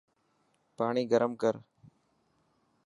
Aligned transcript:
پاڻي 0.77 1.03
گرم 1.11 1.31
ڪر. 1.41 1.55